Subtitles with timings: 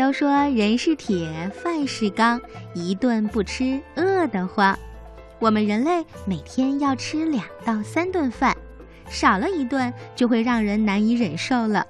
[0.00, 2.40] 都说人是铁，饭是钢，
[2.72, 4.74] 一顿不吃饿得慌。
[5.38, 8.56] 我们人类每天要吃两到三顿饭，
[9.10, 11.86] 少了一顿就会让人难以忍受了。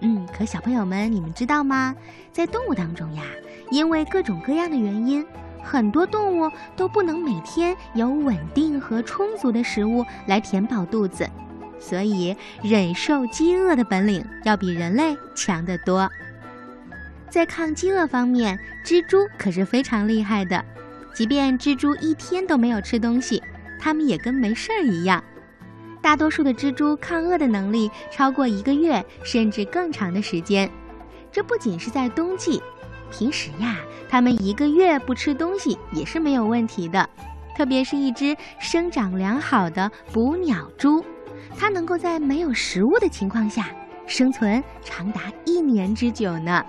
[0.00, 1.96] 嗯，可小朋友们，你们知道吗？
[2.30, 3.22] 在动物当中呀，
[3.70, 5.24] 因为各种各样的原因，
[5.62, 11.26] 很多动物都不能每天有稳定和充足的食物来填饱肚子，
[11.80, 16.06] 所以忍受饥饿的本领要比人类强得多。
[17.34, 20.64] 在抗饥饿方面，蜘蛛可是非常厉害的。
[21.12, 23.42] 即便蜘蛛一天都没有吃东西，
[23.80, 25.20] 它们也跟没事儿一样。
[26.00, 30.70] 大多数的蜘蛛抗饿的能力超过一个月，甚至更长的时间。
[31.32, 32.62] 这不仅是在冬季，
[33.10, 37.10] 平时呀，它们一个月不吃东西也是没有问题的。
[37.56, 41.04] 特别是一只生长良好的捕鸟蛛，
[41.58, 43.66] 它能够在没有食物的情况下
[44.06, 46.64] 生存长达一年之久呢。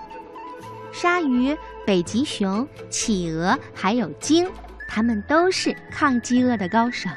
[0.96, 1.54] 鲨鱼、
[1.86, 4.50] 北极熊、企鹅还有鲸，
[4.88, 7.10] 它们都是抗饥饿的高手。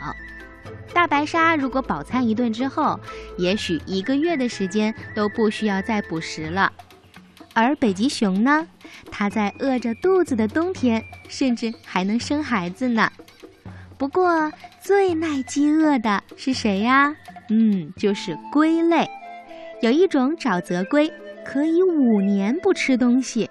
[0.93, 2.99] 大白鲨如果饱餐一顿之后，
[3.37, 6.73] 也许一个月的时间都不需要再捕食了。
[7.55, 8.67] 而北极熊呢，
[9.13, 13.09] 它在饿着肚子的冬天，甚至还能生孩子呢。
[13.97, 17.15] 不过最耐饥饿的是谁呀？
[17.49, 19.09] 嗯，就是龟类。
[19.81, 21.13] 有一种沼泽龟，
[21.45, 23.49] 可以五年不吃东西。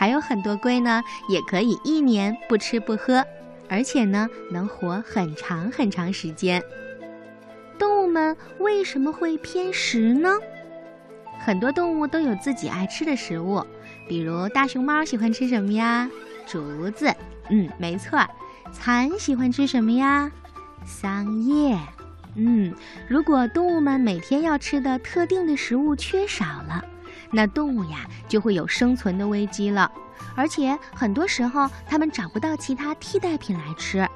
[0.00, 3.22] 还有很多龟呢，也可以一年不吃不喝，
[3.68, 6.62] 而且呢，能活很长很长时间。
[7.78, 10.30] 动物们为什么会偏食呢？
[11.38, 13.62] 很多动物都有自己爱吃的食物，
[14.08, 16.08] 比如大熊猫喜欢吃什么呀？
[16.46, 17.14] 竹子。
[17.50, 18.18] 嗯，没错。
[18.72, 20.32] 蚕喜欢吃什么呀？
[20.82, 21.76] 桑叶。
[22.36, 22.74] 嗯，
[23.06, 26.82] 如果动物们每天要吃的特定的食物缺少了。
[27.30, 29.90] 那动物呀就会有生存的危机了，
[30.34, 34.08] 而且很多时候它们找不到其他替代品来吃，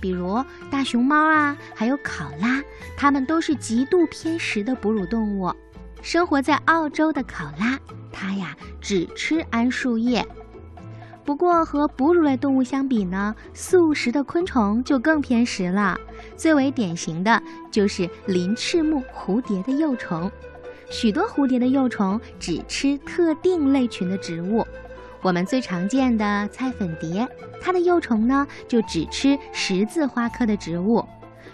[0.00, 2.62] 比如大熊猫啊，还有考拉，
[2.96, 5.52] 它们都是极度偏食的哺乳动物。
[6.02, 7.78] 生活在澳洲的考拉，
[8.12, 10.24] 它呀只吃桉树叶。
[11.24, 15.98] 不过和哺乳类动物相比呢，素食的昆虫就更偏食了。
[16.36, 20.30] 最为典型的就是鳞翅目蝴蝶的幼虫。
[20.88, 24.66] 许多蝴蝶的幼虫只吃特定类群的植物，
[25.20, 27.26] 我们最常见的菜粉蝶，
[27.60, 31.04] 它的幼虫呢就只吃十字花科的植物；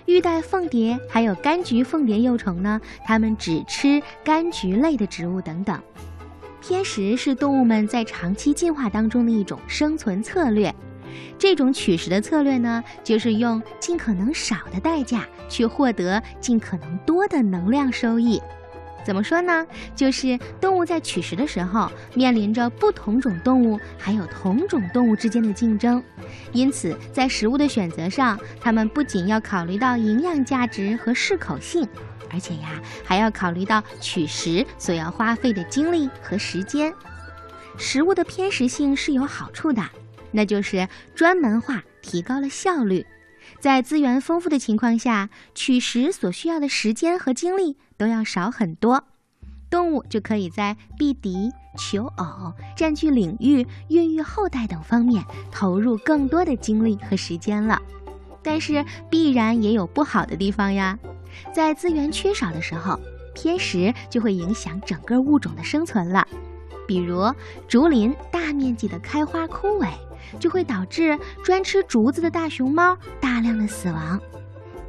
[0.04, 5.80] 玉带凤蝶还有柑橘凤蝶幼虫呢，它们只吃柑橘类的植物等等。
[6.60, 10.72] 偏食是动物们在长期进化当中的一种生存策略，
[11.38, 18.40] 这种取食的策略呢，就是用尽可能少的代价去获得尽可能多的能量收益。
[19.04, 19.66] 怎么说呢？
[19.96, 26.02] 就是动物在取食的时候，面临着不同种动物还有同种动物之间的竞争，
[26.52, 31.86] 因此在食物的选择上，它们不仅要考虑到营养价值和适口性，
[32.30, 36.92] 而且呀，还要考虑到取食所要花费的精力和时间。
[37.76, 39.82] 食物的偏食性是有好处的，
[40.30, 43.04] 那就是专门化提高了效率。
[43.58, 49.04] 在资源丰富的情况下，取食所需要的时间和精力都要少很多，
[49.70, 57.80] 动物就可以在避敌、求偶、占据领域、孕育后代等方面投入更多的精力和时间了。
[58.42, 60.98] 但是必然也有不好的地方呀，
[61.54, 62.98] 在资源缺少的时候，
[63.36, 66.26] 偏食就会影响整个物种的生存了。
[66.88, 67.32] 比如
[67.68, 69.86] 竹林大面积的开花枯萎。
[70.40, 74.18] 就会导致专吃竹子的大熊猫大量的死亡。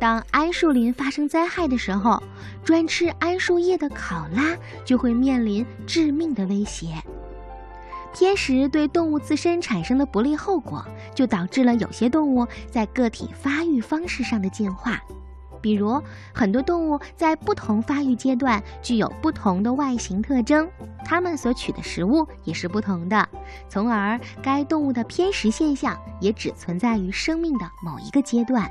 [0.03, 2.21] 当桉树林发生灾害的时候，
[2.61, 4.53] 专吃桉树叶的考拉
[4.83, 7.01] 就会面临致命的威胁。
[8.13, 15.01] 偏食对动物自身产生的不利后果，就导致了有些动物在个体发育方式上的进化。
[15.61, 16.03] 比如，
[16.33, 20.69] 很多动物在不同发育阶段具有不同的外形特征，
[21.05, 23.25] 它们所取的食物也是不同的，
[23.69, 28.69] 从而该动物的偏食现象也只存在于生命的某一个阶段。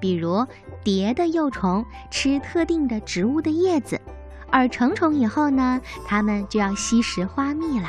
[0.00, 0.46] 比如，
[0.82, 4.00] 蝶的幼虫吃特定的植物的叶子，
[4.50, 7.88] 而成虫以后呢，它们就要吸食花蜜了。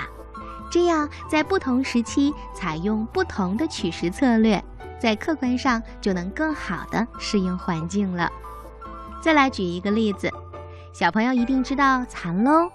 [0.71, 4.63] 这样，在不同时期采用不同的取食策略。
[4.99, 8.31] 在客观上就能更好的适应环境了。
[9.21, 10.31] 再来举一个例子，
[10.93, 12.71] 小朋友一定知道蚕喽，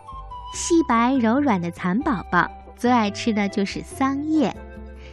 [0.53, 4.55] 细白柔软的蚕宝宝最爱吃的就是桑叶。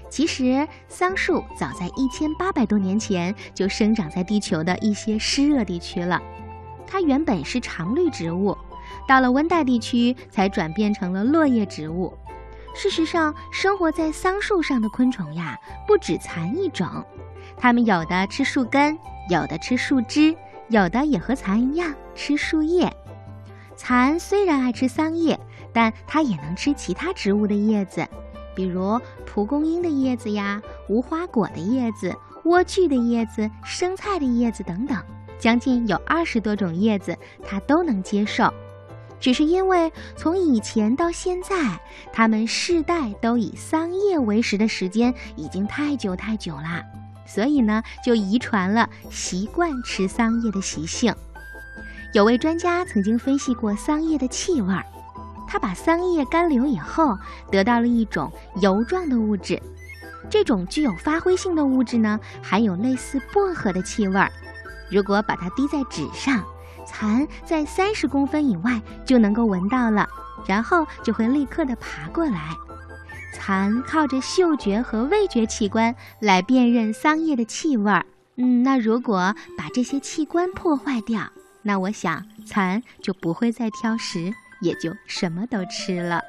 [0.09, 6.21] 其实桑树早在一千八百多年前就生长在地球的一些湿热地区了。
[6.87, 8.57] 它原本是常绿植物，
[9.07, 12.13] 到了温带地区才转变成了落叶植物。
[12.73, 15.57] 事实上，生活在桑树上的昆虫呀，
[15.87, 16.87] 不止蚕一种，
[17.57, 18.97] 它们有的吃树根，
[19.29, 20.35] 有的吃树枝，
[20.67, 22.93] 有的也和蚕一样吃树叶。
[23.75, 25.39] 蚕虽然爱吃桑叶，
[25.73, 28.07] 但它也能吃其他植物的叶子，
[28.55, 34.97] 比如蒲公英的叶子呀、无花果的叶子、莴苣的叶子、生菜的叶子等等，
[35.37, 38.51] 将近有二十多种叶子，它都能接受。
[39.19, 41.79] 只是因为从以前到现在，
[42.13, 46.83] 它们世代都以桑叶为食的时间已经太久太久啦，
[47.25, 51.13] 所以呢，就遗传了习惯吃桑叶的习性。
[52.13, 54.85] 有位专家曾经分析过桑叶的气味儿，
[55.55, 57.17] 他把桑叶干流以后，
[57.49, 58.29] 得到了一种
[58.59, 59.57] 油状的物质。
[60.29, 64.29] 这种具有发挥性的物质呢，含有类似薄荷的气味儿。
[64.91, 66.43] 如果把它滴在纸上，
[66.85, 70.05] 蚕在三十公分以外就能够闻到了，
[70.45, 72.49] 然后就会立刻的爬过来。
[73.31, 78.05] 蚕靠着嗅觉和味觉器官来辨认桑叶的气味儿。
[78.35, 81.21] 嗯，那如果把这些器官破坏掉，
[81.61, 84.33] 那我想，蚕就不会再挑食，
[84.65, 86.21] 也就什么都吃了。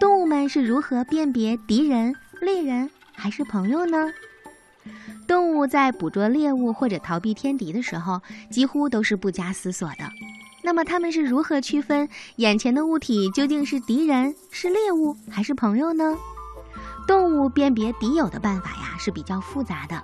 [0.00, 4.12] 动物们是如何辨别敌人、猎人还是朋友呢？
[5.28, 8.20] 动物在捕捉猎物或者逃避天敌的时候，
[8.50, 9.98] 几乎都是不加思索的。
[10.64, 16.16] 那么，它们是如何区分眼前的物体究竟是敌人、是猎物还是朋友呢？
[17.06, 20.02] 动物辨别敌友的办法呀是比较复杂的。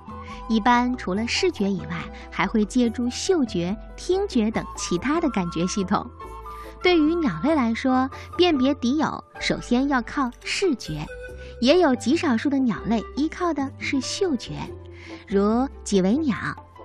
[0.49, 1.97] 一般除了视觉以外，
[2.31, 6.09] 还会借助嗅觉、听觉等其他的感觉系统。
[6.83, 11.07] 对于鸟类来说，辨别敌友首先要靠视觉，
[11.61, 14.53] 也有极少数的鸟类依靠的是嗅觉，
[15.27, 16.37] 如几维鸟，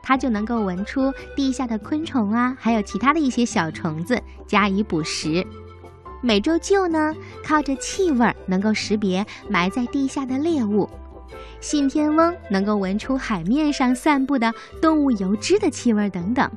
[0.01, 5.45] 它就能够闻出地下的昆虫啊，还有其他的一些小虫子，加以捕食。
[6.22, 7.13] 美洲鹫呢，
[7.46, 10.89] 靠着气味能够识别埋在地下的猎物。
[11.60, 16.50] 信天翁能够闻出海面上散布的动物油脂的气味等等，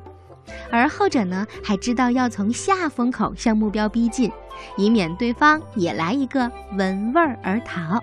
[0.71, 4.31] 而后者呢，还知道要从下风口向目标逼近，
[4.77, 8.01] 以免对方也来一个闻味儿而逃。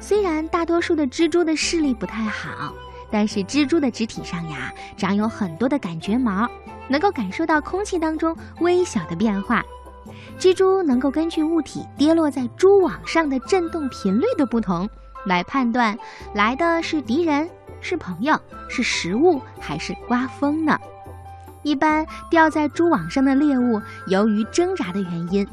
[0.00, 2.74] 虽然大多数的蜘蛛的视力不太好，
[3.10, 6.48] 但是蜘蛛的肢体上呀，长有很多的感觉毛，
[6.88, 9.64] 能够感受到空气当中微小的变化。
[10.38, 14.88] 蜘蛛能够根据物体跌落在蛛网上的振动频率的不同。
[15.24, 15.98] 来判断
[16.34, 17.50] 来的是敌人、
[17.80, 18.38] 是朋友、
[18.68, 20.78] 是食物还是刮风呢？
[21.66, 25.44] 一般掉在蛛网上的猎物，由于挣扎的原因，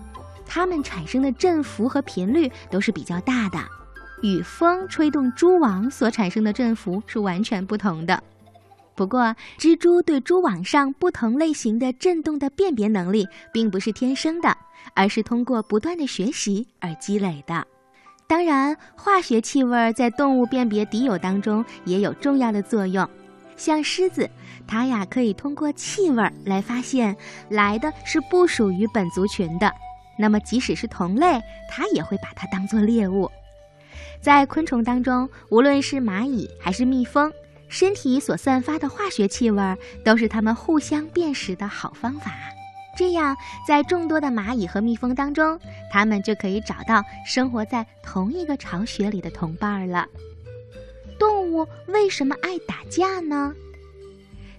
[0.45, 3.57] 它们产生的振幅和频率都是比较大的，
[4.21, 8.21] 与风吹动蛛网所产生的振幅是完全不同的。
[8.93, 14.55] 不过，蜘蛛对蛛网上不同类型的振动的辨别能力，并不是天生的，
[14.93, 17.65] 而是通过不断的学习而积累的。
[18.27, 23.09] 当然，化学气味在动物辨别敌友当中也有重要的作用。
[23.63, 24.29] 像狮子，
[24.67, 27.15] 它呀可以通过气味来发现
[27.47, 29.71] 来的是不属于本族群的。
[30.19, 33.31] 那么，即使是同类，它也会把它当做猎物。
[34.19, 37.31] 在昆虫当中，无论是蚂蚁还是蜜蜂，
[37.69, 42.33] 身体所散发的化学气味都是它们互相辨识的好方法。
[42.97, 43.33] 这样，
[43.65, 45.57] 在众多的蚂蚁和蜜蜂当中，
[45.89, 50.05] 它们就可以找到生活在同一个巢穴里的同伴了。
[51.87, 53.53] 为什么爱打架呢？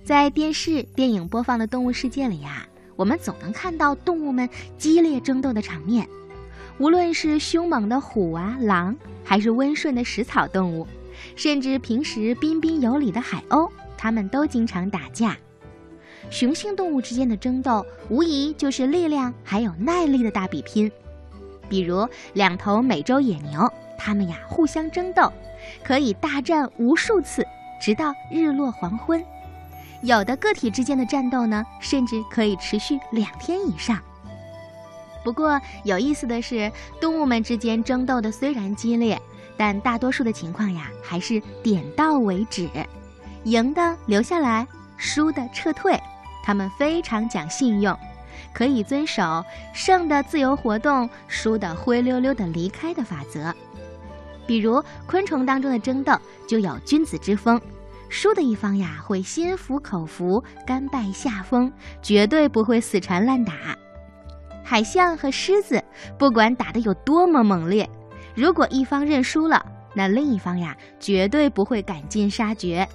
[0.05, 6.09] 在电视、电影播放的动物世界里呀，我们总能看到动物们激烈争斗的场面。
[6.79, 10.87] 无论是凶猛的虎啊、狼，还是温顺的食草动物，
[11.37, 15.37] 甚至平时彬彬有礼的海鸥，它们都经常打架。
[16.31, 20.91] 雄性动物之间的争斗，无疑就是力量还有耐力的大比拼。
[21.69, 25.33] 比如两头美洲野牛，它们呀互相争斗，
[25.83, 27.47] 可以大战无数次，
[27.81, 29.25] 直到日落黄昏。
[30.03, 33.99] 有的个体之间的战斗呢，甚至可以持续两天以上。
[35.25, 39.19] 不过有意思的是，动物们之间争斗的虽然激烈，
[39.57, 42.69] 但大多数的情况呀，还是点到为止，
[43.45, 44.67] 赢的留下来，
[44.99, 45.99] 输的撤退。
[46.45, 47.99] 他们非常讲信用，
[48.53, 49.43] 可以遵守
[49.73, 53.55] 胜的自由活动，输的灰溜溜的离开的法则。
[54.47, 56.13] 比如昆虫当中的争斗
[56.47, 57.61] 就有君子之风，
[58.09, 61.73] 输的一方呀会心服口服，甘拜下风，
[62.03, 63.53] 绝对不会死缠烂打。
[64.63, 65.83] 海象和狮子
[66.19, 67.89] 不管打得有多么猛烈，
[68.35, 72.89] 如果一方认输了，那另一方呀绝对不会赶尽杀绝。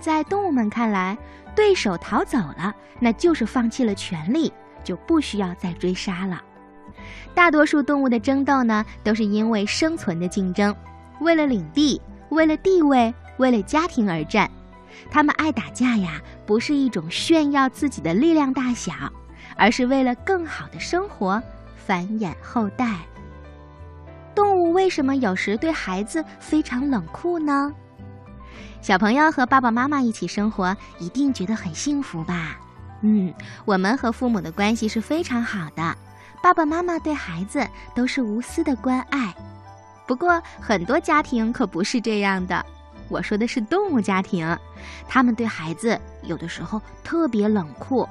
[0.00, 1.16] 在动物们看来。
[1.56, 4.52] 对手逃走了，那就是放弃了权利，
[4.84, 6.40] 就不需要再追杀了。
[7.34, 10.74] 大多数动物的争斗呢，都是因为生存的竞争，
[11.20, 12.00] 为了领地，
[12.30, 14.50] 为了地位，为了家庭而战。
[15.10, 18.92] 它们爱打架呀，不是一种炫耀自己的力量大小，
[19.56, 21.40] 而是为了更好的生活，
[21.76, 22.96] 繁衍后代。
[24.34, 27.72] 动物为什么有时对孩子非常冷酷呢？
[28.80, 32.58] 小朋友和爸爸妈妈一起生活，一定觉得很幸福吧？
[33.02, 33.32] 嗯，
[33.64, 35.96] 我们和父母的关系是非常好的，
[36.42, 39.34] 爸爸妈妈对孩子都是无私的关爱。
[40.06, 42.64] 不过，很多家庭可不是这样的。
[43.08, 44.56] 我说的是动物家庭，
[45.06, 48.08] 他们对孩子有的时候特别冷酷。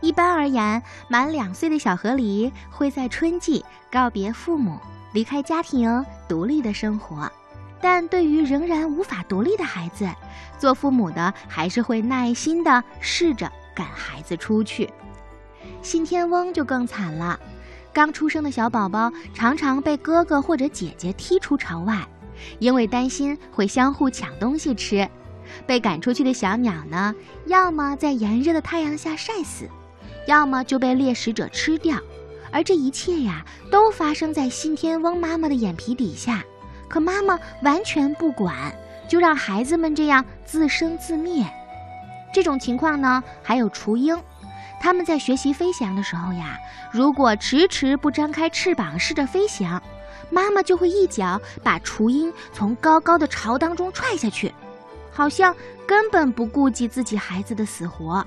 [0.00, 4.78] 一般而言，满两岁的小河狸会在春季告别父母，
[5.12, 7.30] 离开家庭，独立的生活。
[7.80, 10.08] 但对于仍然无法独立的孩子，
[10.58, 14.90] 做父母的还是会耐心地试着赶孩子出去。
[15.82, 17.38] 信天翁就更惨了，
[17.92, 22.06] 刚出生的小宝宝常常被哥哥或者姐姐踢出巢外。
[22.58, 25.08] 因为担心会相互抢东西吃，
[25.66, 27.14] 被赶出去的小鸟呢，
[27.46, 29.68] 要么在炎热的太阳下晒死，
[30.26, 31.96] 要么就被猎食者吃掉。
[32.50, 36.44] 而这一切呀，都发生在信天翁妈妈的眼皮底下，
[36.88, 38.76] 可妈妈完全不管，
[39.08, 41.46] 就让孩子们这样自生自灭。
[42.32, 44.20] 这种情况呢，还有雏鹰，
[44.84, 46.58] 他们在学习飞翔的时候呀，
[46.92, 49.82] 如果迟迟不张开翅膀试着飞翔。
[50.28, 54.52] 妈妈就会一脚把雏鹰从高高的巢当中踹下去，
[55.10, 58.26] 好像根本不顾及自己孩子的死活。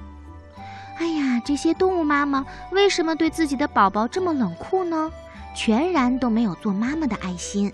[0.98, 5.12] 哎呀，这些动物妈妈为什么对自己的宝宝这么冷酷呢？
[5.56, 7.72] 全然都没有做妈妈的爱心。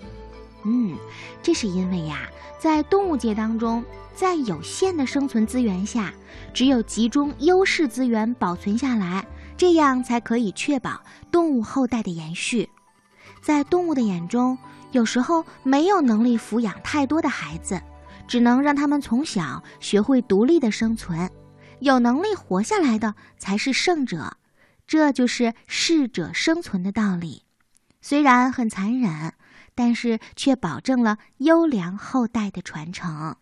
[0.64, 0.94] 嗯，
[1.42, 3.82] 这是因为呀，在动物界当中，
[4.14, 6.12] 在有限的生存资源下，
[6.52, 11.02] 只有集中优势资源保存下来，这样才可以确保
[11.32, 12.68] 动物后代的延续。
[13.42, 14.56] 在动物的眼中，
[14.92, 17.80] 有时候没有能力抚养太多的孩子，
[18.28, 21.28] 只能让他们从小学会独立的生存。
[21.80, 24.36] 有能力活下来的才是胜者，
[24.86, 27.42] 这就是适者生存的道理。
[28.00, 29.34] 虽然很残忍，
[29.74, 33.36] 但是却保证了优良后代的传承。